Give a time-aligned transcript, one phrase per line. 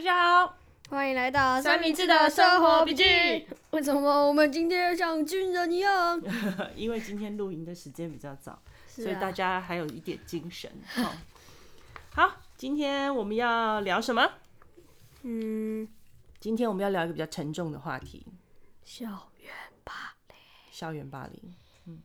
[0.00, 0.56] 大家好，
[0.88, 3.04] 欢迎来到三明治的生活笔记。
[3.72, 6.18] 为什么我们今天像军人一样？
[6.74, 10.72] 因为今天录音的时间比较早，啊，所以大家还有一点精神。
[10.86, 11.12] 好，
[12.14, 14.26] 好，今天我们要聊什么？
[15.20, 15.86] 嗯，
[16.38, 18.26] 今天我们要聊一个比较沉重的话题——
[18.82, 19.52] 校园
[19.84, 20.36] 霸凌。
[20.70, 21.54] 校园霸凌。
[21.84, 22.02] 嗯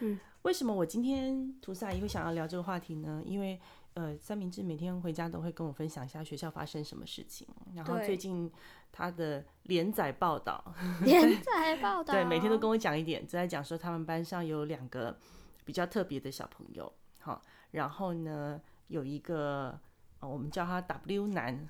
[0.00, 3.22] 嗯，为什么我今天吐司阿姨会想要聊这个话题呢？
[3.24, 3.58] 因为
[3.94, 8.50] 呃，三明治每天回家都会跟我分享一下学校发生什么事情，然后最近
[8.90, 15.16] 他的连载报道， 连 载报道，对，每天都跟我讲一点，就在讲说他们班上有两个
[15.64, 19.78] 比较特别的小朋友，好，然后呢，有一个，
[20.18, 21.68] 哦，我们叫他 W 男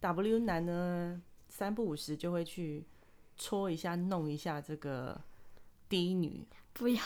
[0.00, 2.84] ，W 男呢，三不五时就会去
[3.36, 5.20] 戳一下、弄一下这个
[5.90, 6.46] D 女。
[6.72, 7.02] 不要，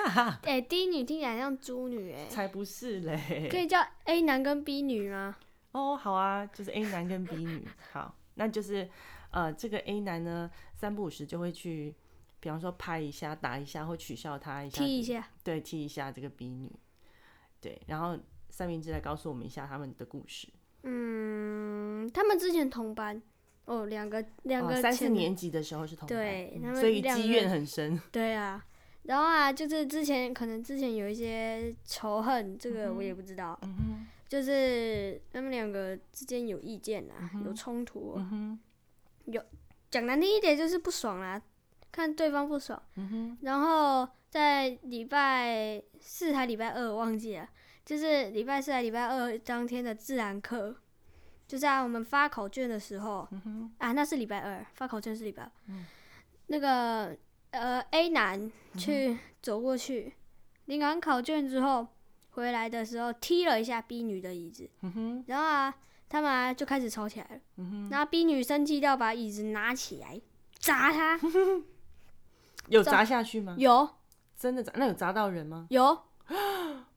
[0.44, 5.36] 哎、欸、，D 女听起来像猪女，哎，才不是嘞，可以叫 A 男跟 B 女吗？
[5.72, 8.88] 哦，好啊，就是 A 男跟 B 女， 好，那就是，
[9.30, 11.94] 呃，这个 A 男呢，三不五时就会去，
[12.40, 16.72] 比方说拍一下、打一下或取笑他一下，踢一下，对，踢一下这个 B 女，
[17.60, 18.16] 对，然后
[18.48, 20.48] 三明治来告诉我们一下他们的故事。
[20.84, 23.20] 嗯，他们之前同班。
[23.68, 28.00] 哦，两个两个、哦、三四年级的时候是同班，对，所以积怨很深。
[28.10, 28.64] 对啊。
[29.04, 33.58] 然后啊，就是之前可能之前有一些仇恨，这个我也不知道。
[33.62, 38.58] 嗯哼，就是他们两个之间有意见啊，嗯、有冲突、啊嗯。
[39.26, 39.42] 有
[39.90, 41.42] 讲难听一点就是不爽啦、啊，
[41.90, 42.82] 看对方不爽。
[42.96, 43.38] 嗯哼。
[43.42, 47.48] 然后在礼拜四还礼拜二忘记了，
[47.86, 50.76] 就是礼拜四还礼拜二当天的自然课，
[51.48, 53.26] 就在我们发考卷的时候。
[53.32, 53.72] 嗯。
[53.78, 55.50] 啊，那是礼拜二，发考卷是礼拜二。
[55.66, 55.84] 嗯。
[56.46, 57.16] 那个。
[57.50, 60.12] 呃，A 男去走过去，
[60.66, 61.88] 领、嗯、完考卷之后
[62.32, 65.74] 回来的时候踢了一下 B 女的椅子，嗯、然后啊，
[66.10, 67.40] 他们啊就开始吵起来了。
[67.56, 70.20] 嗯、然后 B 女生气到把椅子拿起来
[70.58, 71.18] 砸他，
[72.68, 73.54] 有砸下去吗？
[73.56, 73.88] 有，
[74.36, 74.70] 真的砸？
[74.76, 75.66] 那有砸到人吗？
[75.70, 75.98] 有，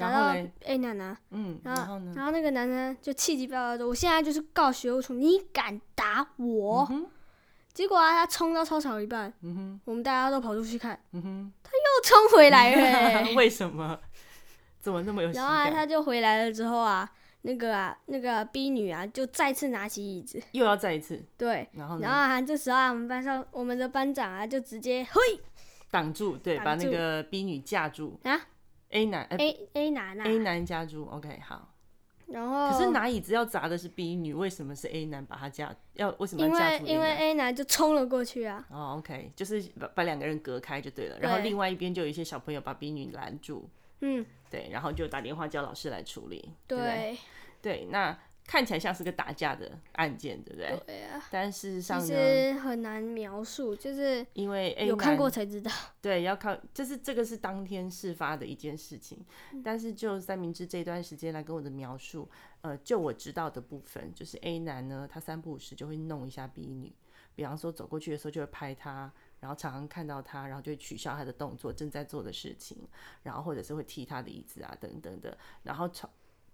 [0.00, 0.34] 砸到
[0.64, 1.16] A 男呢。
[1.30, 2.12] 嗯，然后，然后呢？
[2.16, 7.06] 然后那个男生就气急败坏说：“我现在就是告学务处，你敢打我？”嗯
[7.72, 13.96] 结果啊，他冲到操场一半，嗯哼，我们大家都跑出去看，嗯哼，他又冲回来了， 为什么？
[14.80, 15.30] 怎么那么有？
[15.30, 17.08] 然后啊，他就回来了之后啊，
[17.42, 25.20] 那个啊，那个 B 女啊，就再次拿起椅子，又要再一次，对，然后然后啊，这时候啊，我们班上我们的班长啊，就直接嘿
[25.92, 28.36] 挡住，对，把那个 B 女架住啊
[28.90, 31.74] ，A 男 A A 男啊，A 男家住，OK，好。
[32.26, 35.74] 然后，可是拿椅子要砸的是 B 女，为什么是 A 男把他架？
[35.94, 36.88] 要为什么要架住 A？
[36.88, 38.64] 因为因为 A 男就冲了过去啊。
[38.70, 41.16] 哦，OK，就是把把两个人隔开就对了。
[41.18, 41.22] 对。
[41.22, 43.68] 然后另外一边就有一些小朋友把 B 女拦住。
[44.02, 46.52] 嗯，对，然后就打电话叫老师来处理。
[46.66, 47.18] 对，
[47.60, 48.16] 对，那。
[48.50, 50.82] 看起来像是个打架的案件，对不对？
[50.84, 51.24] 对啊。
[51.30, 55.70] 但事实上呢，其实很难描述，就是因为有看过才知道。
[56.02, 59.24] 对，要靠，就是这个是当天事发的一件事情。
[59.52, 62.28] 嗯、但是就三明治这段时间来跟我的描述，
[62.62, 66.92] 呃，就我知道的部分，就是 A 男呢，他三不五时就会弄一下 B 女，
[67.36, 72.76] 比方说走过去的时候就会拍他，然后常常看到他，然后就会取笑他的动作，正在做的事情，
[73.22, 76.10] 然后或者是会踢他的椅子啊，等等的，然后吵。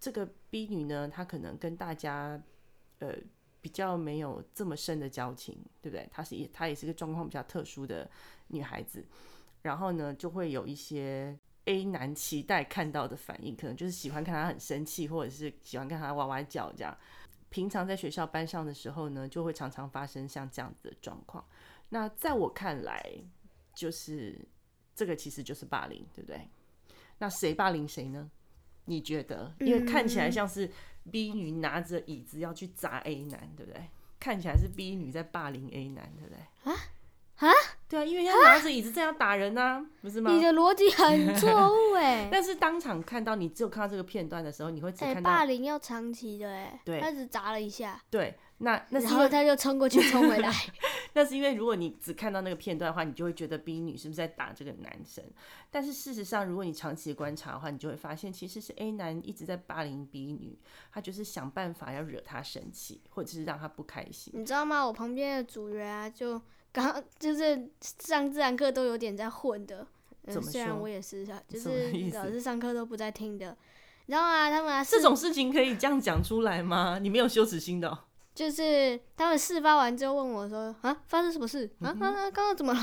[0.06, 2.40] 这个 B 女呢，她可能跟大家，
[3.00, 3.12] 呃，
[3.60, 6.08] 比较没有这么深的交情，对不对？
[6.12, 8.08] 她是也，她也是个状况比较特殊的
[8.46, 9.04] 女孩子。
[9.62, 16.96] 然后呢，就会有一些 A 男期待看到的反应，可能就是喜欢看她很生气，或者是喜欢看她哇哇叫这样。
[17.48, 21.44] 平常在学校班上的时候呢，就会常常发生像这样子的状况。
[21.88, 23.04] 那在我看来，
[23.74, 24.38] 就是
[24.94, 26.48] 这个其实就是霸凌，对不对？
[27.18, 28.30] 那谁霸凌谁呢？
[28.86, 29.54] 你觉得？
[29.60, 30.68] 因为看起来像是
[31.10, 33.80] B 女拿着椅子要去砸 A 男，对不对？
[34.18, 36.72] 看起来是 B 女在霸凌 A 男，对不对？
[36.72, 36.76] 啊
[37.36, 37.52] 啊！
[37.88, 40.32] 对啊，因为要拿着椅子这样打人呢、啊，不是吗？
[40.32, 42.28] 你的逻辑很 错误哎。
[42.32, 46.80] 但是当场看到，你只有看到这个片段的时候，你会只看到、欸、霸凌要长期的哎。
[46.84, 48.00] 对，他只砸了一下。
[48.10, 48.34] 对。
[48.58, 50.50] 那那是然后他就冲过去，冲回来。
[51.12, 55.22] 那是因为如果你只看到那个片段的话，你就会觉得 B 女是不是在打这个男生？
[55.70, 60.58] 但是事实上，如果你长期观察的话，你就会发现其实是 A 男一直在霸凌 B 女，
[60.92, 64.32] 他就是想办法要惹她生气，或者是让她不开心。
[64.36, 64.86] 你知道吗？
[64.86, 66.40] 我旁边的组员啊，就
[66.72, 69.86] 刚就是上自然课都有点在混的。
[70.24, 70.52] 嗯、怎么说？
[70.52, 73.56] 虽然我也是，就是老师上课都不在听的。
[74.06, 76.98] 然后啊，他们啊，这种事情可以这样讲出来吗？
[76.98, 77.98] 你没有羞耻心的、喔。
[78.36, 81.68] 就是他们事发完之后问我说：“啊，发生什么事？
[81.80, 82.80] 啊啊啊，刚刚怎么了？”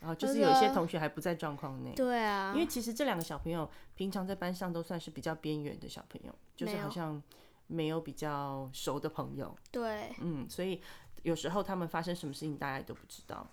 [0.00, 1.92] 然后 就是有一些同学还不在状况内。
[1.94, 7.22] 对啊，因为其实这两个小朋友平常在班上都算是比较边缘的小朋友，就是好像
[7.66, 9.54] 没有比较熟的朋友。
[9.70, 10.80] 对，嗯，所以
[11.22, 13.46] 有时候他们发生什么事情，大家都不知道。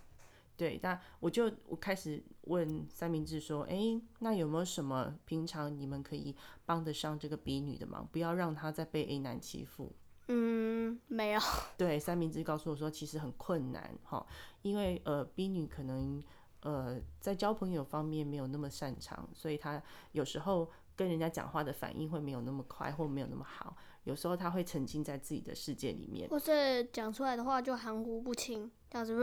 [0.56, 6.34] 对，但我就我开始问三明治说：“哎，那有没有什么平常你们可以
[6.66, 9.92] 帮得上这个 B 女的忙，不要让她再被 A 男欺负？”
[10.34, 11.42] 嗯，没有。
[11.78, 14.26] 对，三明治告诉我说，其实很困难哈，
[14.62, 16.24] 因为呃，B 女可能
[16.62, 19.82] 呃在交朋友方面没有那么擅长，所以她
[20.14, 23.76] 有时候跟人家讲话的反应会没有那么快，或没有那么好。
[24.04, 28.70] 有时候他会沉浸在自己的世界里面，或是讲出来的话就含糊不清。
[28.90, 29.18] 这样子，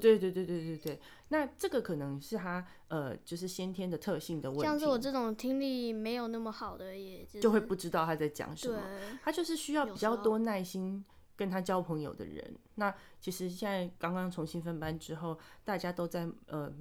[0.00, 4.64] 对对对对对对，那这个可能是他呃，就是先天的特性的问题。
[4.64, 8.80] 像是我这种听力没有那么好的，也就会不知道他在讲什么。
[9.22, 11.04] 他就是需要比较多耐心
[11.36, 12.58] 跟他交朋友的人。
[12.74, 16.74] 那其实现在刚刚重新分班之后，大家都在呃。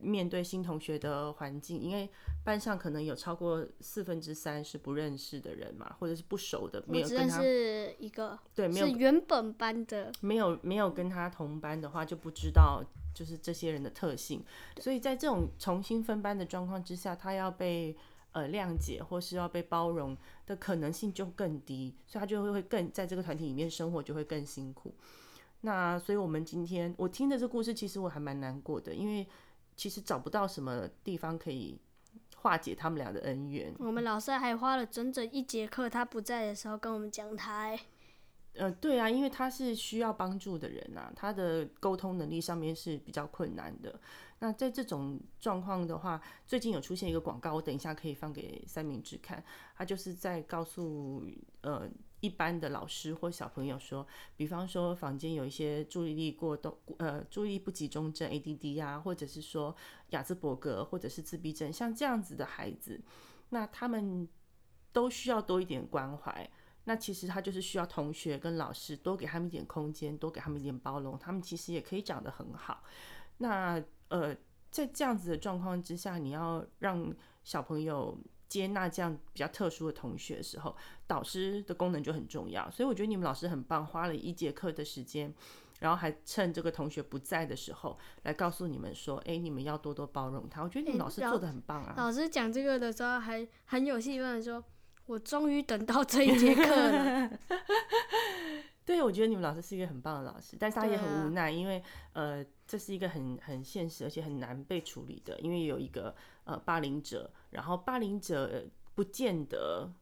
[0.00, 2.08] 面对新同学的环境，因为
[2.44, 14.44] 班上可能有超过四分之三是不认识的人嘛，或者是不熟的，没有跟他是一个对，没有是原本班的，没有没有跟他同班的话，就不知道就是这些人的特性，
[14.78, 17.96] 所以在这种重新分班的状况之下，他要被
[18.32, 20.16] 呃谅解或是要被包容
[20.46, 24.94] 的可能性就更低，所以他就会会更在这个团体里面生活就会更辛苦。
[25.62, 29.26] 那所以我们今天我听的这故事，其实我还蛮难过的，因为。
[29.78, 31.78] 其实找不到什么地方可以
[32.36, 33.72] 化解他们俩的恩怨。
[33.78, 37.78] 我们老师还花了整整一节课，他不在的时候跟我们讲他。
[38.54, 44.00] 呃，对啊，因为他是需要帮助的人啊，他的沟通能力上面是比较困难的。
[44.40, 49.42] 那在这种状况的话，最近有出现一个广告，我等一下可以放给三明治看。
[49.76, 51.22] 他就是在告诉
[51.60, 51.88] 呃。
[52.20, 54.06] 一般的老师或小朋友说，
[54.36, 59.74] 比方说房间有一些注意力过动，呃，注意力不集中症 （ADD） 啊，或者是说
[60.10, 63.00] 雅兹伯格或者是自闭症，像这样子的孩子，
[63.50, 64.28] 那他们
[64.92, 66.50] 都需要多一点关怀。
[66.84, 72.82] 那其实他就是需要同学跟老师多给他们一点空间，多给他们一点包容，他们其实也可以长得很好。
[73.36, 74.34] 那呃，
[74.70, 78.18] 在这样子的状况之下，你要让小朋友。
[78.48, 80.74] 接纳这样比较特殊的同学的时候，
[81.06, 82.70] 导师的功能就很重要。
[82.70, 85.32] 所以我觉得你们老师很棒，花了一节课的时间，
[85.80, 91.94] 然后还趁这个同学不在的时候来告诉你们说：“哎，你们要多多包容他。”我觉得你们老师做的很棒啊。
[91.96, 94.64] 老师讲这个的时候还很有气氛，说
[95.06, 97.30] ：“我终于等到这一节课了。
[98.88, 107.30] ”对，我觉得你们老师是一个很棒的老师，但是他也很无奈，因为呃，这是一个很很现实而且很难被处理的，因为有一个呃霸凌者。
[107.50, 108.64] 然后霸凌者
[108.94, 109.92] 不见得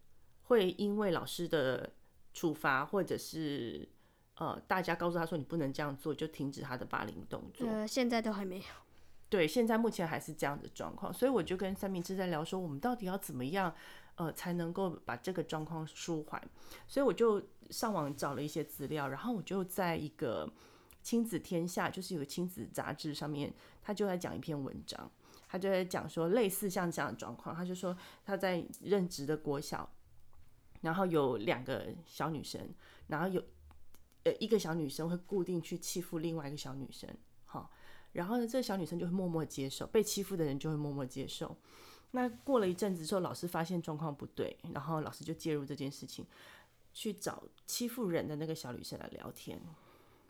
[0.44, 1.94] 会因为老师的
[2.33, 3.88] 处罚，或者是
[4.37, 7.67] 呃大家告诉他说你不能这样做，就停止他的霸凌动作。
[7.67, 8.65] 呃，现在都还没有。
[9.29, 13.75] 对，现在目前还是这样的状况，所以我就跟三明治在聊说，我们到底要怎么样
[14.15, 16.41] 呃才能够把这个状况舒缓？
[16.87, 20.51] 所以我就上网找了一些资料，然后我就在一个
[21.03, 23.53] 亲子天下，就是有个亲子杂志上面，
[23.83, 25.11] 他就在讲一篇文章。
[25.49, 29.89] 他就在讲说，类似像这样的状况，他就说他在任职的国小，
[30.81, 32.61] 然后有两个小女生，
[33.07, 33.41] 然后有
[34.25, 37.09] 呃一个小女生会固定去欺负另外一个小女生，
[37.45, 37.71] 好，
[38.13, 41.56] 然后呢，这个小女生就会默默接受，被欺负的人就会默默接受。
[42.11, 46.27] 那过了一阵子之后，老师发现状况不对，然后老师就介入这件事情，
[46.96, 49.60] 去找欺负人的那个小女生来聊天。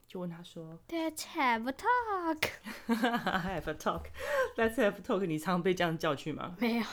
[0.08, 2.48] 就问他说：“Let's have a talk.
[2.88, 4.06] have a talk.
[4.56, 5.24] Let's have a talk.
[5.24, 6.56] 你常被这样叫去吗？
[6.58, 6.84] 没有，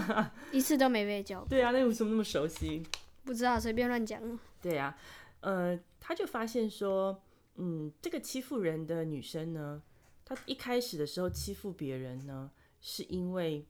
[0.50, 1.44] 一次都没被叫。
[1.44, 2.82] 对啊，那为什么那么熟悉？
[3.24, 4.22] 不知道，随便乱讲。
[4.62, 4.96] 对啊，
[5.40, 7.22] 呃，他就发现说，
[7.56, 9.82] 嗯，这个欺负人的女生呢，
[10.24, 13.66] 她一开始的时候欺负别人呢，是因为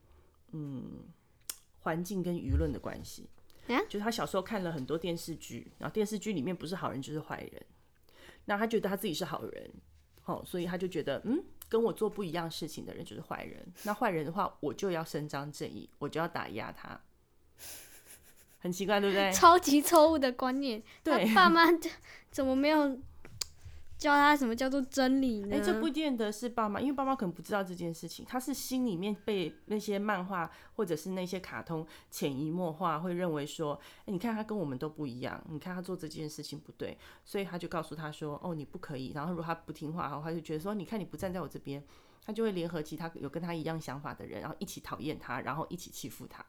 [0.52, 1.04] 嗯
[1.80, 3.28] 环境跟舆论的关系。
[3.76, 7.62] 啊，就是他小时候看了很多电视剧，然后电视剧里面不是好人就是坏人。”
[8.46, 9.70] 那他觉得他自己是好人，
[10.22, 13.66] 好，所以他就觉得，嗯，跟我做不一样事情的人就是坏人。
[13.82, 16.98] 那坏人的话，我就要伸张正义，我就要打压他。
[18.60, 19.30] 很奇怪，对不对？
[19.32, 20.82] 超级错误的观念。
[21.04, 21.66] 对，他爸妈
[22.30, 22.98] 怎么没有？
[23.98, 25.56] 教他什么叫做真理呢？
[25.56, 39.10] 哎、欸，这不见得是爸妈，因为爸妈可能不知道这件事情，他是心里面被那些漫画或者是那些卡通潜移默化，会认为说，哎、欸，你看他跟我们都不一样，你看他做这件事情不对，所以他就告诉他说，哦，你不可以。
[39.16, 41.82] 然后如果他不听话，然后他就觉得说，你看你不站在我这边，
[42.24, 46.46] 他就会联合其他有跟他一样想法的人，然后一起讨厌他，然后一起欺负他。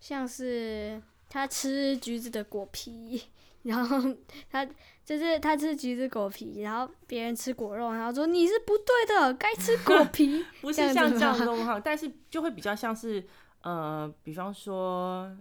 [0.00, 3.22] 像是他吃橘子的果皮。
[3.62, 3.98] 然后
[4.50, 4.64] 他
[5.04, 10.44] 就是他吃橘子果皮，然后别人吃果肉，然后说你是不对的，该吃果皮。
[10.62, 13.26] 不是像这样的状况，但是就会比较像是
[13.62, 15.36] 呃，比方说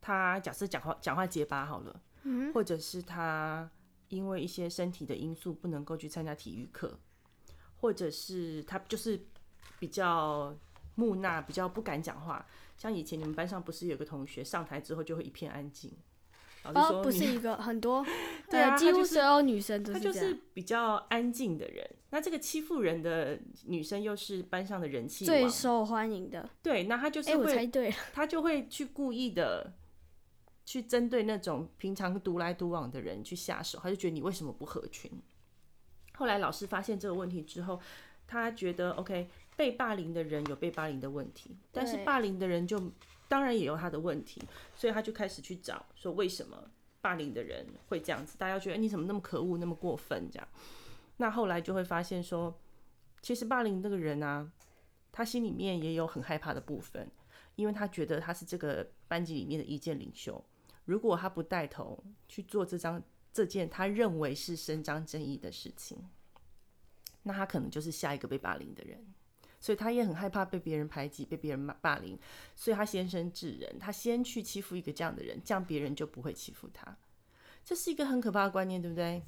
[0.00, 3.70] 他假设讲话讲话结巴好了，嗯，或者是他
[4.08, 6.98] 因为一些身体的因素不能够去参加体育课，
[7.76, 9.26] 或者是他就是
[9.78, 10.56] 比较
[10.94, 12.46] 木讷，比较不敢讲话。
[12.76, 15.92] 像以前你们班上不是有个同学上台之后就会一片安静？
[16.72, 18.04] 哦，不是一个 很多，
[18.48, 20.14] 对啊，几乎所有女生都是这样。
[20.14, 21.88] 她就是比较安静的人。
[22.10, 26.48] 那这个欺负人的女生又是班上的人气最受欢迎的。
[26.62, 29.74] 对，那她就是会，欸、我猜对了，她就会去故意的
[30.64, 33.78] 去针对那种平常独来独往的人去下手。
[33.82, 35.10] 她就觉得你为什么不合群？
[36.16, 37.80] 后来老师发现这个问题之后，
[38.28, 42.92] 他觉得 OK，被霸凌的人有被霸凌的问题，但是霸凌的人就。
[43.26, 44.40] 当然也有他的问题，
[44.76, 46.70] 所以他就开始去找，说为什么
[47.00, 48.36] 霸凌的人会这样子？
[48.36, 50.46] 大家觉得你怎么那么可恶，那么过分这样？
[51.16, 52.60] 那后来就会发现说，
[53.22, 54.52] 其实霸凌那个人啊，
[55.10, 57.10] 他心里面也有很害怕的部分，
[57.56, 60.44] 因为他觉得他是这个班级里面的意见领袖，
[60.84, 65.98] 如果他不带头去做这张这件他认为是伸张正义的事情，
[67.22, 69.02] 那他可能就是下一个被霸凌的人。
[69.64, 72.18] 所以他也很害怕被别人排挤，被别人霸凌，
[72.54, 76.94] 所以他先声制人，他先去欺负一个这样的人，这样别人就不会欺负他。
[77.64, 79.22] 这是一个很可怕的观念，对不对？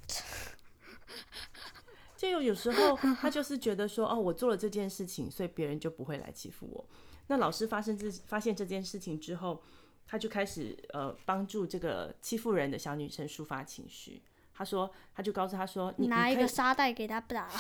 [2.19, 6.87] 就有有时候他就是觉得说，哦，我做了这件事情，所以别人就不会来欺负我。
[7.28, 9.62] 那老师发生这发现这件事情之后，
[10.07, 14.23] 他就开始呃帮助这个欺负人的小女生抒发情绪。
[14.52, 17.50] 他说，他就告诉他说，你拿一个沙袋给他打。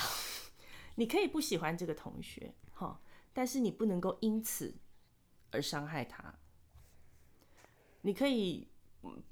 [0.96, 2.52] 你可以不喜欢这个同学。
[2.78, 3.00] 好，
[3.32, 4.74] 但是你不能够因此
[5.50, 6.34] 而伤害他。
[8.02, 8.68] 你可以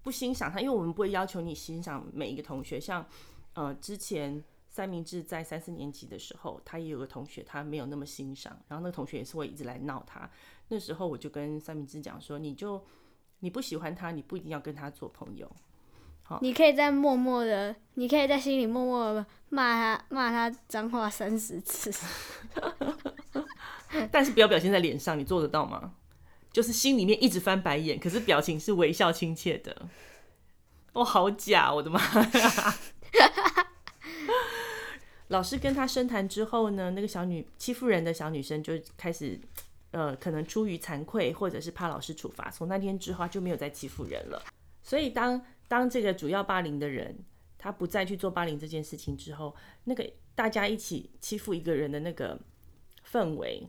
[0.02, 2.80] 不欣赏他，因为我们不会要求你欣赏每一个同学。
[2.80, 3.06] 像
[3.52, 10.28] 呃，之前三明治在三四年级的时候，他也有个同学，他没有那么欣赏，然后那个同学也是会一直来闹他。
[10.68, 12.82] 那时候我就跟三明治讲说，你就
[13.40, 15.48] 你不喜欢他，你不一定要跟他做朋友。
[16.22, 21.92] 好，你可以在默默的，你可以在心里默默的骂他，骂他脏话三十次。
[24.10, 25.94] 但是不要表现在脸上，你做得到吗？
[26.52, 29.88] 就是心里面一直翻白眼，可是表情是微笑亲切的。
[30.92, 31.74] 哦，好假！
[31.74, 32.74] 我的妈呀！
[35.28, 39.40] 老师跟他深谈之后呢，那个小女欺负人的小女生就开始，
[39.90, 44.40] 呃，可能出于惭愧，或者是怕老师处罚，从那天之后就没有再欺负人了。
[44.82, 47.18] 所以当当这个主要霸凌的人
[47.58, 52.38] 他不再去做霸凌这件事情之后，那个大家一起欺负一个人的那个
[53.10, 53.66] 氛围。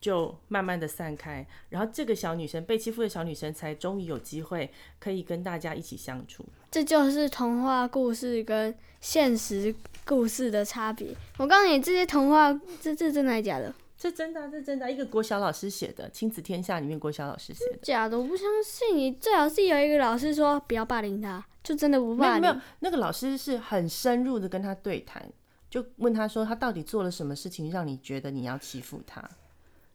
[0.00, 6.44] 就慢慢的散开，然后这个小女生被欺负的小女生才终于有机会可以跟大家一起相处。
[6.70, 9.74] 这就是童话故事跟现实
[10.06, 11.14] 故事的差别。
[11.36, 13.74] 我告诉你，这些童话，这这真的还是假的？
[13.98, 17.78] 这真的，这真的，一个国小老师写的《亲子天下》里面国小老师写的。
[17.82, 19.12] 假的，我不相信你。
[19.12, 22.40] 最好是有一个老师说不要霸凌他，就真的不霸凌。
[22.40, 25.22] 没有，没有，那个老师是很深入的跟他对谈，
[25.68, 29.22] 就问他说他到底做了什么事情让你觉得你要欺负他？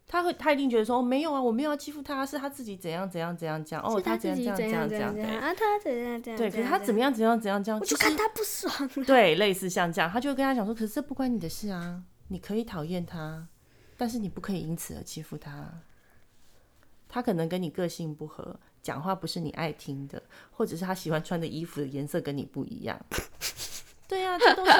[0.08, 13.48] 他会，他一定觉得说，哦，没有啊，我没有要欺负他，是他自己怎样怎样怎样讲，哦，他怎样怎样怎样怎样，啊，他怎样怎样，对，可是他怎么样怎样怎样这样，我就看他不爽， 对，类似像这样，他就会跟他讲说，可是这不关你的事啊，你可以讨厌他，
[13.96, 15.82] 但是你不可以因此而欺负他，
[17.08, 20.22] 他可能跟你个性不合，讲话不是你爱听的，
[20.52, 22.96] 或者是他喜欢穿的衣服的颜色跟你不一样。
[24.08, 24.72] 对呀、啊，这都是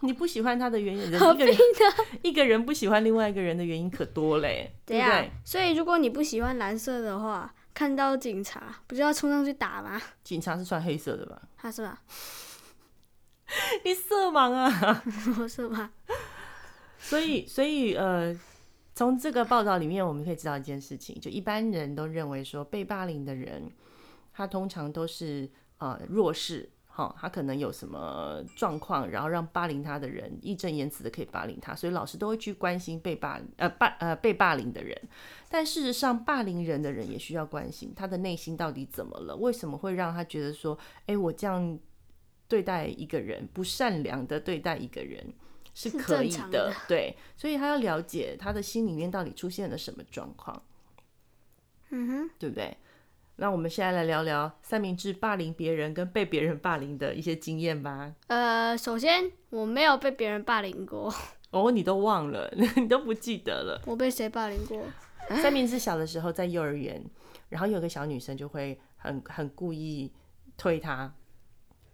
[0.00, 1.06] 你不喜欢他的原因。
[1.06, 1.56] 一个人
[2.22, 5.30] 一个人不喜欢另外一个人的原因可多嘞，对不对？
[5.44, 10.00] 所以如果你不喜欢蓝色的话，看到警察不就要冲上去打吗？
[10.24, 11.42] 警察是穿黑色的吧？
[11.56, 12.00] 他是吧？
[13.84, 15.02] 你色盲啊？
[15.38, 15.88] 我色盲。
[16.98, 18.34] 所以，所以呃，
[18.94, 23.70] 从这个报道里面，我们可以知道一件事情：就一般人都认为说，被霸凌的人，
[24.32, 26.70] 他通常都是呃弱势。
[26.92, 35.00] 好，他可能有什么状况，然后让霸凌他的人义正言辞的可以霸凌他，所以老师都会去关心被霸呃霸呃被霸凌的人。
[35.48, 39.36] 但事实上，霸凌人的人也需要关心他的内心到底怎么了？
[39.36, 41.78] 为什么会让他觉得说，哎，我这样
[42.48, 45.32] 对待一个人，不善良的对待一个人
[45.72, 50.60] 是可以的，的对，所以他要了解他的心里面到底出现了什么状况，
[51.90, 52.76] 嗯哼，对不对？
[53.40, 58.12] 那我们现在来聊聊三明治霸凌别人跟被别人霸凌的一些经验吧。
[58.26, 61.10] 呃，首先我没有被别人霸凌过。
[61.50, 63.80] 哦，你都忘了， 你都不记得了。
[63.86, 64.84] 我被谁霸凌过？
[65.40, 67.02] 三明治小的时候在幼儿园，
[67.48, 70.12] 然后有个小女生就会很很故意
[70.58, 71.10] 推他，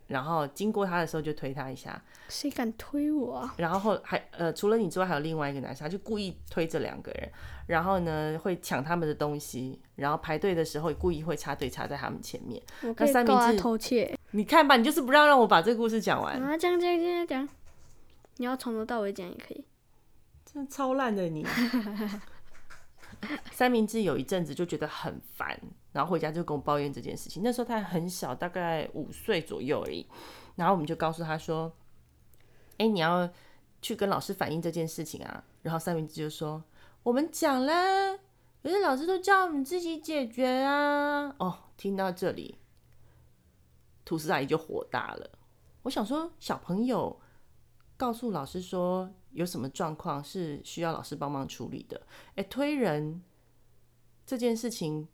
[0.09, 2.01] 然后经过他的时候就推他一下。
[2.29, 3.55] 谁敢推我啊？
[3.57, 7.31] 然后还呃，除了你之外，还有另外一个男生，他就故意推这两个人，
[7.67, 12.61] 然后呢会抢他们的东西，然后排队的时候故意会插队插在他们前面。
[12.83, 14.19] 我可以告他偷窃。
[14.33, 16.37] 你看吧，你就是不让让我把这个故事讲完。
[16.43, 17.49] 啊，讲讲讲讲，
[18.37, 19.65] 你要从头到尾讲也可以。
[20.45, 21.47] 真的超烂的你。
[23.53, 25.59] 三明治有一阵子就觉得很烦，
[25.93, 27.43] 然后回家就跟我抱怨这件事情。
[27.43, 30.07] 那时候他还很小，大概五岁左右而已。
[30.55, 31.73] 然后我们就告诉他说
[32.79, 33.29] ：“哎，你要
[33.83, 36.63] 去跟老师反映这件事情啊。”然后三明治就说
[37.03, 38.19] ：“我们讲了，
[38.63, 42.59] 可是老师都叫我们自己解决啊。”哦，听到这里，
[44.05, 45.31] 吐司阿姨就火大了。
[45.83, 47.21] 我想说，小朋友
[47.97, 49.11] 告诉老师说。
[49.33, 52.01] 有什么状况是需要老师帮忙处理的？
[52.37, 53.23] 哎，推人
[54.25, 55.07] 这件事情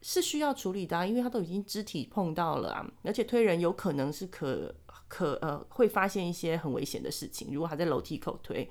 [0.00, 4.74] 是需要处理的啊，因为他都已经肢体碰到了啊，而且推人有可能是可
[5.06, 7.52] 可呃会发现一些很危险的事情。
[7.52, 8.66] 如果他在楼梯口推，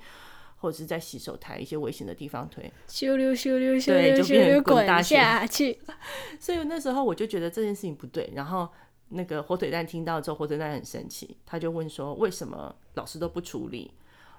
[0.56, 5.80] 或者是在洗手台一些危险的地方推，咻溜咻溜咻溜咻溜滚下去。
[6.40, 8.32] 所以那时候我就觉得这件事情不对。
[8.34, 8.68] 然后
[9.08, 13.92] 那个火腿蛋听到之后，火腿蛋很生气，他就问说：为什么老师都不处理？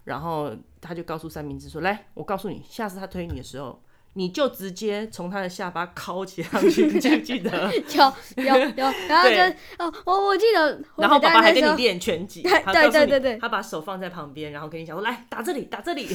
[0.04, 3.82] 然后他就告诉三明治说：“来，我告诉你，下次他推你的时候，
[4.14, 7.70] 你就直接从他的下巴敲起上去， 记不记得？
[8.38, 8.94] 有有有。
[9.10, 9.36] 然后就
[9.84, 10.82] 哦，我我记得。
[10.96, 16.08] 然后爸爸还跟你练拳击， 对对对对，他把手放在旁边，然后跟你讲说：来打这里，打这里。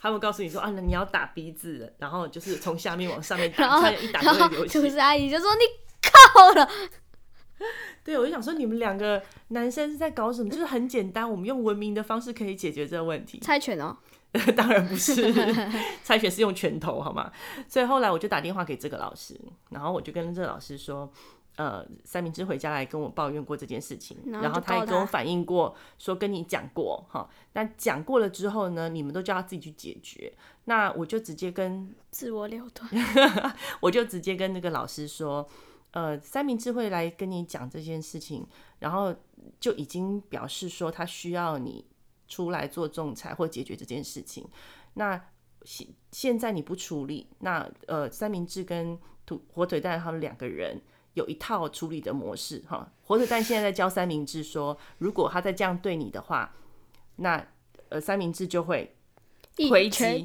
[0.00, 4.80] 他会告诉你说：啊，那你要打鼻子，然后就是从下面往上面打，他一打就会流血。
[4.82, 5.60] 就是阿姨就说你
[6.02, 6.68] 靠了。”
[8.04, 10.48] 对，我就想说，你们两个男生是在搞什么？
[10.48, 13.38] 就是很简单，我们用文明的方式可以解决这个问题。
[13.42, 13.96] 猜拳哦？
[14.54, 15.32] 当然不是，
[16.04, 17.32] 猜拳是用拳头，好吗？
[17.66, 19.34] 所以后来我就打电话给这个老师，
[19.70, 21.10] 然后我就跟这个老师说，
[21.56, 27.26] 呃，三明治回家来跟我抱怨过这件事情，然后，然后他也跟我反映过，说跟你讲过哈。
[27.54, 30.30] 但讲过了之后呢，你们都叫他自己去解决。
[30.66, 35.48] 那我就直接跟自我了断，我就直接跟那个老师说。
[35.98, 38.46] 呃，三明治会来跟你讲这件事情，
[38.78, 39.12] 然后
[39.58, 41.84] 就已经表示说他需要你
[42.28, 44.46] 出来做仲裁或解决这件事情。
[44.94, 45.20] 那
[45.64, 50.80] 现现在你不处理，那呃，三明治跟土火腿蛋他们两个人
[51.14, 52.92] 有一套处理的模式哈。
[53.02, 56.54] 火腿蛋现在在教三明治说，如果他再这样对你的话，
[57.16, 57.44] 那
[57.88, 58.94] 呃，三明治就会
[59.68, 60.24] 回击，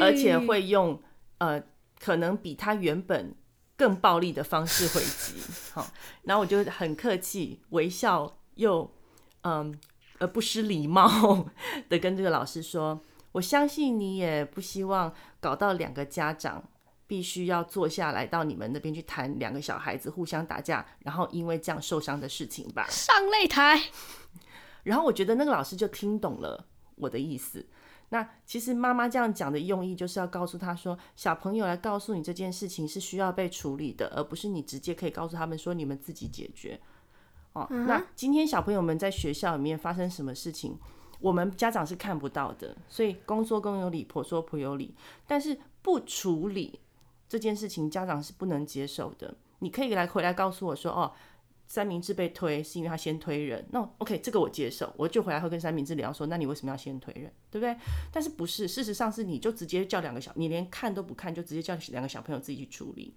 [0.00, 1.00] 而且会用
[1.38, 1.62] 呃，
[2.00, 3.36] 可能比他原本。
[3.76, 5.34] 更暴力的方式回击，
[5.72, 5.86] 好，
[6.22, 8.90] 然后我就很客气、微笑又
[9.42, 9.78] 嗯
[10.18, 11.46] 呃不失礼貌
[11.88, 12.98] 的跟这个老师说
[13.32, 16.64] ：“我相信你也不希望搞到两个家长
[17.06, 23.82] 必须要坐下来到你们那边去谈两个小孩子互相打架，然后因为这样受伤的事情吧？”上擂台。
[24.84, 27.66] 然后我觉得那个老师就听懂了我的意思。
[28.10, 36.80] 那其实妈妈这样讲的用意，就是要告诉他说，小朋友来告诉你这件事情是需要被处理的，而不是你直接可以告诉他们说你们自己解决。
[37.52, 40.78] 哦，那今天小朋友们在学校里面发生什么事情，
[41.20, 44.94] 我们家长是看不到的，所以公说公有理，婆说婆有理。
[45.26, 46.78] 但是不处理
[47.28, 49.34] 这件事情，家长是不能接受的。
[49.58, 51.12] 你可以来回来告诉我说，哦。
[51.66, 57.76] 三明治被推是因为他先推人，那 OK，这个我接受，我就回来会跟三明治聊说，那你为什么要先推人，对不对？
[58.12, 63.14] 但是不是，事实上是你就直接叫两个小，你连看都不看，就直接叫两个小朋友自己去处理。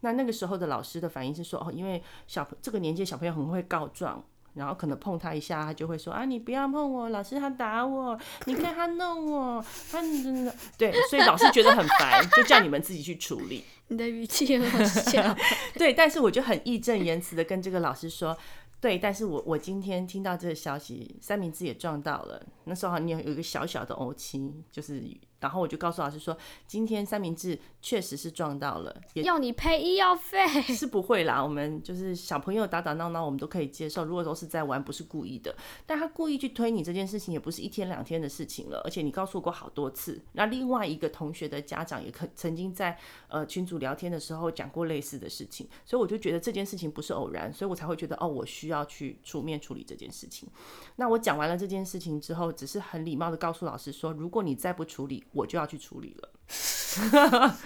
[0.00, 4.24] 那那个时候的老师的反应是说，哦，因为小这个年纪小朋友很会告状。
[4.54, 13.64] 然后可能碰他一下，他就会说啊，你不要碰我，老师他打我，你看他弄我，他真的对，所以老师觉得很烦，就叫你们自己去处理。
[13.88, 15.36] 你的语气很好笑。
[15.76, 18.36] 对，但是我就很义正言辞的跟这个老师说，
[18.80, 25.02] 对，但是我我今天听到这个消息，三明治也撞到了，那时候你有有一个小小的欧青，就是。
[25.42, 26.34] 然后我就告诉老师说，
[26.68, 31.42] 今天三明治确实是撞到了，要你赔医药费是不会啦。
[31.42, 34.04] 我们就是小朋友打打闹闹，我们都可以接受。
[34.04, 38.80] 如果都是在玩，不是故意的，但他故意去推你这件事情，也不是一天两天的事情了。
[38.84, 40.22] 而且你告诉过好多次。
[40.34, 50.48] 那另外一个同学的家长也可曾经在呃群组聊天的时候讲过类似的事情，所以我就觉得这件事情不是偶然，所以我才会觉得哦，我需要去出面处理这件事情。
[50.96, 56.28] 那我讲完了这件事情之后，只是很礼貌的告诉老师说，如果你再不处理，我就要去处理了，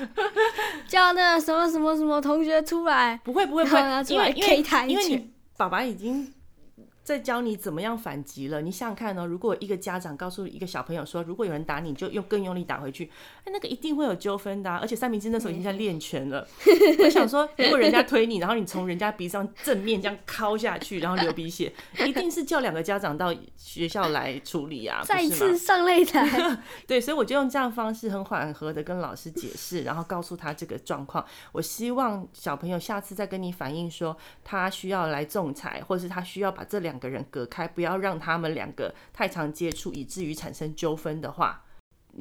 [0.89, 3.81] 叫那个什么什么什么同学出来，不会不会不会，
[4.15, 6.33] 因为因为因为你爸爸已经
[7.07, 8.61] 在教你怎么样反击了。
[8.61, 13.09] 你想想看呢、哦，如果一个家长告诉一个小朋友说，如果有人打你，就用更用力打回去，
[13.45, 14.81] 哎，那个一定会有纠纷的、啊。
[14.83, 16.45] 而且三明治那时候已经在练拳了。
[16.99, 21.73] 我想说，如果人家推你，然后你从人家鼻子上正面这样敲下去，然后流鼻血，
[22.05, 25.01] 一定是叫两个家长到学校来处理啊。
[25.05, 26.59] 再次上擂台。
[26.89, 31.25] 对，所以我就用这样的方式很缓和的跟老师解释，然后告诉他这个状况。
[31.53, 36.96] 我希望小朋友下次再跟你反映说，他需要来仲裁，或者是他需要把这两。
[36.97, 41.67] 两个人隔开，不要让他们两个太常接触，以至于产生纠纷的话，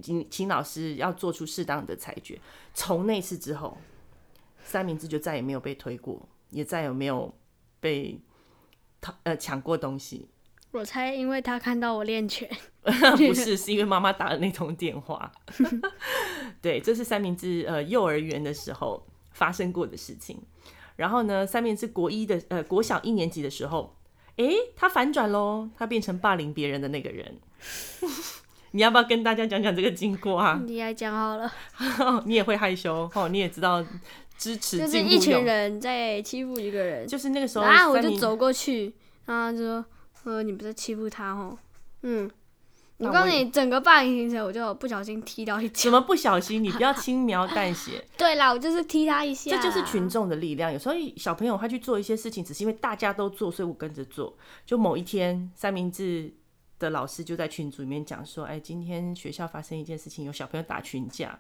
[0.04, 2.38] 请请老师要做出适当的裁决。
[2.74, 3.78] 从那次之后，
[4.62, 7.34] 三明治就再也没有被推过，也再也没有
[7.80, 8.20] 被
[9.24, 10.28] 呃抢过东西。
[10.72, 12.50] 我猜，因为他看到我练拳，
[12.84, 15.32] 不是，是因为妈妈打了那通电话。
[16.62, 20.44] 对，这是三明治呃幼儿园的时候发生过的事情。
[20.98, 23.96] 然后呢，三明治国一的呃国小一年级的时候。
[24.38, 27.38] 哎、欸，他反转喽，他变成霸凌别人的那个人。
[28.72, 30.62] 你要不要跟大家讲讲这个经过啊？
[30.66, 31.52] 你来讲好了。
[32.26, 33.82] 你也会害羞哦，你也知道
[34.38, 34.78] 支持。
[34.78, 38.94] 就是一群人在欺负一个人，就是那个时候，然后我就走过去，
[39.26, 39.86] 然后就说
[40.26, 41.58] ：“呃，你不是欺负他哦？”
[42.04, 42.30] 嗯。
[42.98, 45.84] 我告诉你，整个霸凌行程，我就不小心踢到一脚。
[45.84, 46.64] 怎么不小心？
[46.64, 48.04] 你不要轻描淡写。
[48.18, 49.52] 对啦，我就是踢他一下。
[49.52, 50.72] 这就是群众的力量。
[50.72, 54.38] 有时候小朋友他去做一些事情，只是因为大家都做，所以我跟着做。
[54.66, 56.34] 就某一天，三明治
[56.80, 61.38] 的老师就在群组里面讲说：“哎，今天学校发生一件事情，有小朋友打群架。”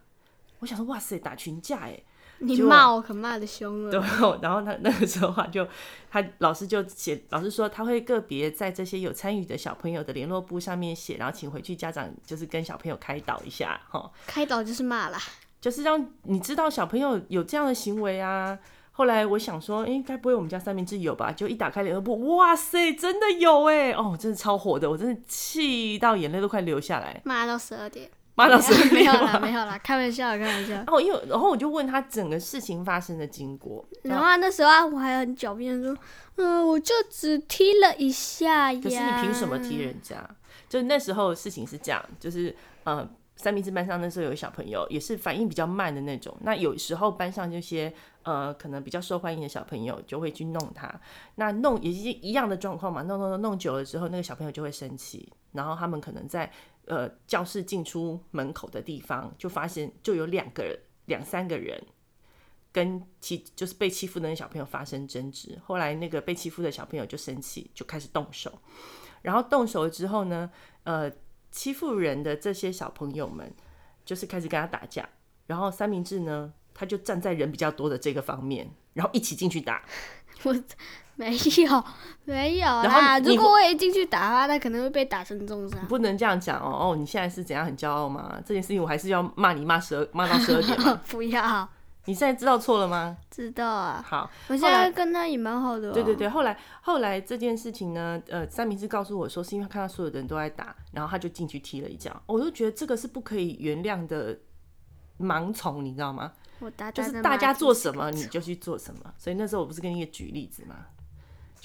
[0.60, 1.98] 我想说：“哇塞，打群架哎！”
[2.40, 3.92] 你骂我可骂得凶了。
[3.92, 4.00] 对，
[4.42, 5.68] 然后他 那个时候话就，
[6.10, 14.12] 他老师就写，老师说他会个别在这些有参与的小朋友的联络簿上面写，然后请回去家长就是跟小朋友开导一下哈。
[14.28, 15.20] 开导就是骂啦，
[15.62, 18.58] 就是让你知道小朋友有这样的行为啊。
[18.98, 21.30] 后来我想说，哎，该不会我们家三明治有吧？
[21.30, 23.92] 就一打开联络簿，哇塞，真的有哎！
[23.92, 28.10] 哦，真的超火的，我真的气到眼泪都快流下来，骂到十二点。
[28.36, 28.92] 骂到什么？
[28.94, 30.74] 没有啦，没有啦，开玩笑，开玩笑。
[30.74, 33.84] 然后因为，然后我就问他整个事情发生的经过。
[34.04, 35.98] 然后那时候我还很狡辩说，
[36.36, 38.80] 嗯、呃，我就只踢了一下呀。
[38.84, 40.30] 可是你凭什么踢人家？
[40.68, 46.36] 就那时候事情是这样，就是呃，三明治班上那时候有个小朋友，也是反应比较慢的那种。
[46.42, 47.94] 那有时候班上这些
[48.24, 50.94] 呃，可能比较受欢迎的小朋友就会去弄他。
[51.36, 56.52] 那弄也是一样的状况嘛，弄弄弄弄久了之后，那个小朋友就会生气，然后他们可能在。
[56.88, 61.84] 呃，教室进出门口的地方，就发现就有两个人、两三个人
[62.72, 65.60] 跟欺就是被欺负的那小朋友发生争执。
[65.66, 68.60] 后来那个被欺负的小朋友就生气，就开始动手。
[69.22, 70.52] 然后动手了之后呢，
[70.84, 71.12] 呃，
[71.52, 73.52] 欺负人的这些小朋友们
[74.04, 75.10] 就是开始跟他打架。
[75.48, 79.84] 然后三明治呢，他就站在人比较多的这个方面，然后一起进去打。
[81.18, 81.84] 没有，
[82.26, 83.18] 没有啦。
[83.20, 85.80] 如果我也进去打的话，他可能会被打成重伤。
[85.88, 88.42] 不能这样讲哦哦，你现在是怎样很骄傲吗？
[88.46, 91.02] 这件事情我还是要骂你骂十二骂到十二点吗？
[91.10, 91.70] 不要。
[92.08, 93.18] 你现在知道错了吗？
[93.32, 94.04] 知道啊。
[94.06, 95.94] 好，我现在跟他也蛮好的哦。
[95.94, 102.22] 对对对，后来后来这件事情呢，呃，三明治告诉我说，是因为看到所有的人都在打，然后他就进去踢了一脚。
[102.28, 104.38] 我就觉得这个是不可以原谅的
[105.20, 106.32] 盲从，你知道吗？
[106.60, 109.14] 我大就是大家做什么你就去做什么。
[109.18, 110.76] 所以那时候我不是跟你举例子吗？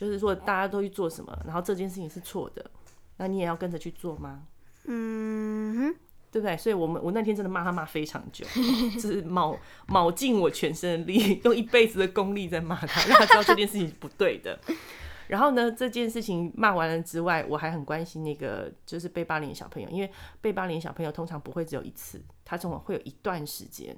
[0.00, 2.70] 就是说，大家都去做什么，然后这件事情是错的，
[3.18, 4.44] 那你也要跟着去做吗？
[4.86, 5.94] 嗯哼，
[6.32, 6.56] 对不对？
[6.56, 8.46] 所以我们我那天真的骂他骂非常久，
[8.98, 9.54] 就是卯
[9.88, 14.58] 卯尽我全身的力，用一辈子的功力在骂他，让他知道这件事情是不对的。
[15.28, 20.10] 然后呢，这件事情骂完了之外，我还很关心那个就是被霸凌的小朋友，因为
[20.40, 23.94] 被霸凌的小朋友通常不会只有一次，他总会有一段时间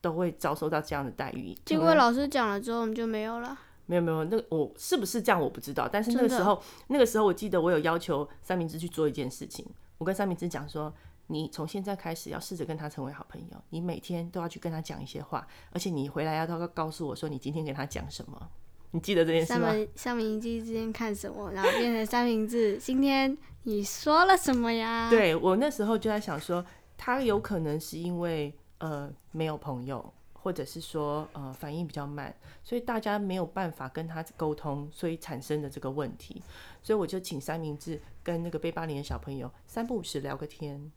[0.00, 1.54] 都会遭受到这样的待遇。
[1.66, 3.58] 结果老师讲了之后，我们就没有了。
[3.86, 9.66] 没有没有，那个我是不是这样我不知道，但是那个时候那个时候我记得我有要求三明治去做一件事情，
[9.98, 10.92] 我跟三明治讲说，
[11.26, 18.48] 你从现在开始要试着跟他成为好朋友，你每天都要去跟他讲一些话，而且你回来要告告诉我说你今天跟他讲什么，
[18.92, 19.70] 你记得这件事吗？
[19.94, 25.10] 三明治今天看什么，然后变成三明治今天你说了什么呀？
[25.10, 26.64] 对，我那时候就在想说，
[26.96, 30.12] 他有可能是因为呃没有朋友。
[30.44, 36.42] 或者是说，呃，反应比较慢，所以大家没有办法跟他沟通，所以产生的这个问题。
[36.82, 40.92] 所以我就请三明治跟那个被霸凌的小朋友三不五时聊个天，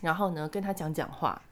[0.00, 1.42] 然后呢跟他讲讲话，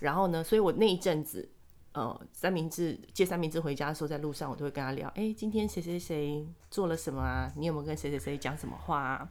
[0.00, 1.48] 然后呢，所以我那一阵子，
[1.92, 7.50] 呃，三明治接三明治回家的时候，在路上我都会跟他聊，哎，今天谁谁谁做了什么啊？
[7.56, 9.30] 你有没有跟谁谁谁讲什么话啊？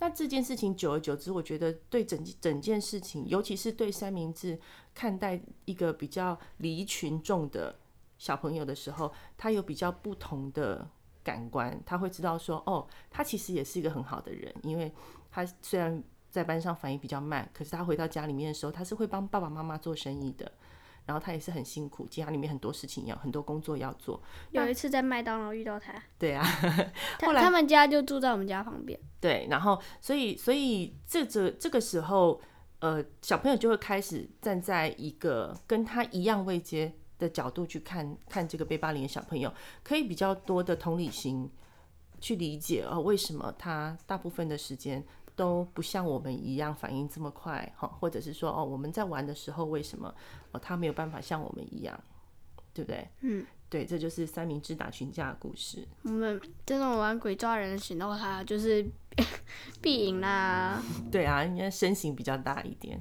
[0.00, 4.58] 那这件事情久而久之，我觉得对整整件事情，尤其是对三明治
[4.94, 7.78] 看待一个比较离群众的
[8.18, 10.86] 小朋友的时候，他有比较不同的
[11.22, 14.92] 感官，他会知道说，哦，他其实也是一个很好的人，因为
[15.30, 20.52] 他虽然在班上反应比较慢，可是他回到家里面的时候，他是会帮爸爸妈妈做生意的。
[21.06, 24.22] 然后他也是很辛苦，家里面很多事情要，很多工作要做。
[24.52, 25.92] 有一次在麦当劳遇到他。
[26.18, 26.42] 对啊，
[27.20, 28.98] 后来他，他们家就住在我们家旁边。
[29.20, 32.40] 对，然后所以所以这这这个时候，
[32.78, 41.50] 呃，小朋友就会开始站在一个跟他一样位阶的角度去看看这个被霸凌的小朋友，可以比较多的同理心
[42.20, 45.04] 去理解哦，为什么他大部分的时间。
[45.36, 50.14] 都不像我们一样反应这么快，哈，或者是说，哦，我们在玩的时候，为什么
[50.52, 51.98] 哦他没有办法像我们一样，
[52.72, 53.08] 对不对？
[53.20, 55.86] 嗯，对，这就是三明治打群架的故事。
[56.02, 58.86] 我们这种玩鬼抓人选到他，就是
[59.82, 60.80] 必赢啦。
[61.10, 63.00] 对啊，因为身形比较大一点。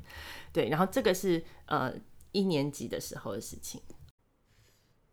[0.51, 1.93] 对，然后这个是呃
[2.31, 3.81] 一年级的时候的事情。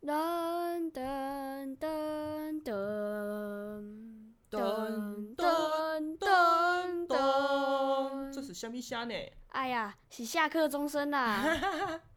[0.01, 4.20] 噔噔噔噔。
[4.51, 9.13] 噔噔噔噔，这是虾米虾呢？
[9.47, 11.57] 哎呀，是下课钟声啦！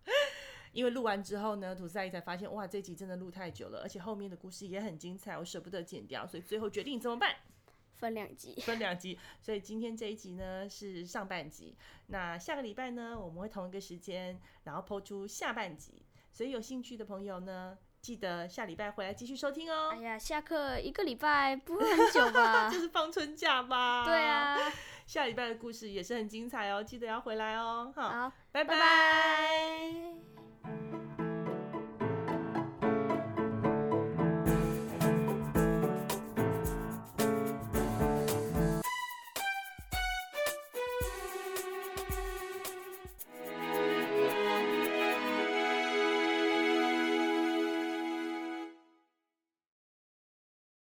[0.72, 7.36] 因为录完之后呢，吐司阿姨才发现，哇，这集真的录太久了，而且后面的故事也很精彩，我舍不得剪掉，所以最后决定怎么办？
[7.94, 9.16] 分两集，分两集。
[9.40, 11.76] 所以今天这一集呢是上半集，
[12.08, 16.02] 那下个礼拜呢我们会同一个时间，然后 po 出下半集。
[16.32, 19.88] 所以有兴趣的朋友呢，记得下礼拜回来继续收听哦。
[19.90, 22.68] 哎呀，下课一个礼拜不会很久吧？
[22.70, 24.04] 就是放春假吧。
[24.04, 24.58] 对啊，
[25.06, 27.90] 下礼拜的故事也是很精彩哦，记得要回来哦。
[27.96, 28.74] 好，拜拜。
[28.74, 30.33] 拜拜。